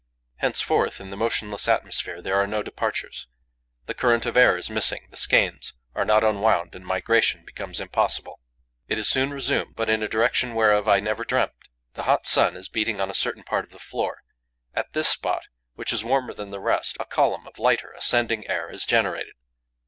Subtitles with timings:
[0.37, 3.27] Henceforth, in the motionless atmosphere, there are no departures.
[3.85, 8.39] The current of air is missing, the skeins are not unwound and migration becomes impossible.
[8.87, 11.51] It is soon resumed, but in a direction whereof I never dreamt.
[11.93, 14.23] The hot sun is beating on a certain part of the floor.
[14.73, 15.43] At this spot,
[15.75, 19.35] which is warmer than the rest, a column of lighter, ascending air is generated.